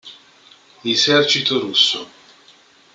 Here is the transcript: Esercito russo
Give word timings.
Esercito 0.83 1.59
russo 1.59 2.09